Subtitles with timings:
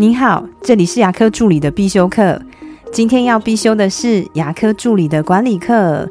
[0.00, 2.40] 您好，这里是牙科助理的必修课。
[2.92, 6.08] 今天要必修的是牙科助理的管理课。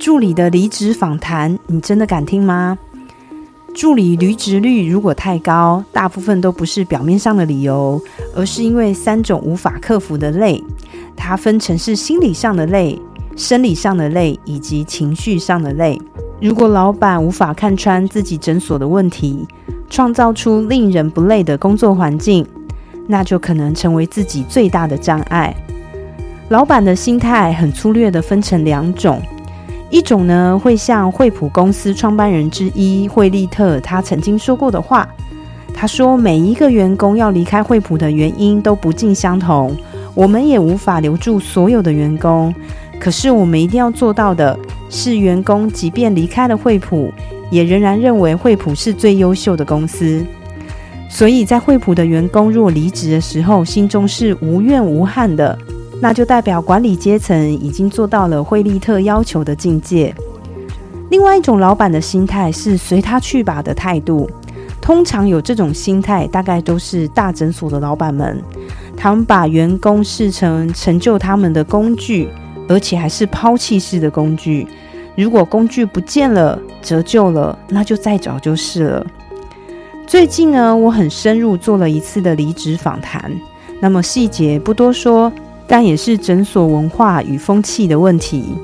[0.00, 2.76] 助理的离职访谈，你真的敢听吗？
[3.72, 8.02] 助理离职率如果太高，大部分都不是表面上的理由，
[8.34, 10.60] 而是因为三种无法克服的累。
[11.14, 13.00] 它分成是心理上的累、
[13.36, 15.96] 生理上的累以及情绪上的累。
[16.40, 19.46] 如果老板无法看穿自己诊所的问题，
[19.88, 22.44] 创造出令人不累的工作环境，
[23.10, 25.54] 那就可能成为自己最大的障碍。
[26.48, 29.20] 老板的心态很粗略的分成两种，
[29.90, 35.08] 一种呢会像惠普公司创办人之一惠利特他曾经说过的话，
[35.74, 39.76] 他说每一个员工要离开惠普的原因都不尽相同，
[40.14, 42.54] 我们也无法留住所有的员工，
[42.98, 47.12] 可是我们一定要做到的是，员工即便离开了惠普。
[47.50, 50.24] 也仍然认为惠普是最优秀的公司，
[51.12, 55.58] 所以在惠普的员工若离职的时候，心中是无怨无憾的，
[56.00, 60.14] 那就代表管理阶层已经做到了惠利特要求的境界。
[61.10, 64.30] 另外一种老板的心态是随他去吧的态度，
[64.80, 68.40] 通常有这种心态，大概都是大诊所的老板们，
[68.96, 72.28] 他们把员工视成成就他们的工具，
[72.68, 74.66] 而且还是抛弃式的工具。
[75.16, 79.06] 如果工具不见了、折旧了，那就再找就是了。
[80.10, 83.30] 最近呢，我很深入做了一次的离职访谈，
[83.78, 85.32] 那么细节不多说，
[85.68, 88.56] 但也是诊所文化与风气的问题。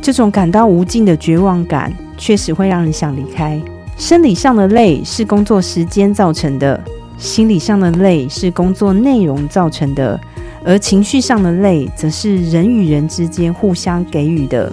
[0.00, 3.60] 这种感到无尽的绝望感，确实会让人想离开。
[3.96, 6.80] 生理上的累是工作时间造成的，
[7.18, 10.20] 心理上的累是工作内容造成的，
[10.64, 14.72] 而情绪上的累，则是人与人之间互相给予的。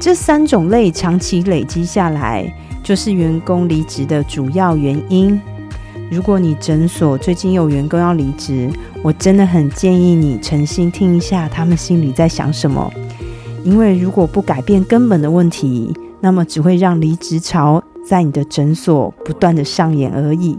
[0.00, 2.50] 这三种累长期累积下来，
[2.92, 5.40] 就是员工离职的主要原因。
[6.10, 8.68] 如果你诊所最近有员工要离职，
[9.02, 12.92] 我真的很建议你诚心听一下他们心里在想什么。
[13.64, 15.90] 因为如果不改变根本的问题，
[16.20, 20.58] 那么只会让离职潮在你的诊所不断的上演而已。